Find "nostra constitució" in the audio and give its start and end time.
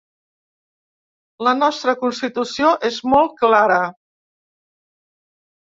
1.59-2.71